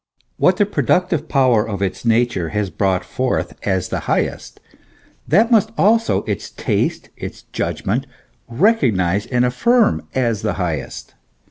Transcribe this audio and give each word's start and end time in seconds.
What 0.37 0.57
the 0.57 0.65
productive 0.65 1.29
power 1.29 1.63
of 1.67 1.79
its 1.83 2.03
nature 2.05 2.49
has 2.49 2.71
brought 2.71 3.05
forth 3.05 3.33
8 3.33 3.37
THE 3.37 3.43
ESSENCE 3.43 3.53
OF 3.53 3.53
CHRISTIANITY. 3.53 3.77
as 3.77 3.89
the 3.89 3.99
highest, 4.39 4.59
that 5.27 5.51
must 5.51 5.69
also 5.77 6.23
its 6.23 6.49
taste, 6.49 7.09
its 7.15 7.43
judgment, 7.53 8.07
recognise 8.47 9.27
and 9.27 9.45
affirm 9.45 10.07
as 10.15 10.41
the 10.41 10.53
highest. 10.53 11.13